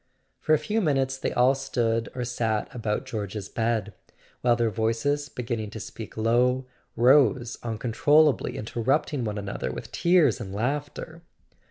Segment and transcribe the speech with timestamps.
[0.39, 3.93] For a few minutes they all stood or sat about George's bed,
[4.41, 10.55] while their voices, beginning to speak low, rose uncontrollably, interrupting one another with tears and
[10.55, 11.21] laughter.